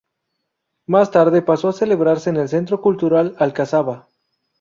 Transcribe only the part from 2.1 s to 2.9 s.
en el Centro